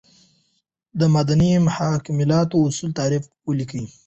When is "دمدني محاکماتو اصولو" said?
0.99-2.95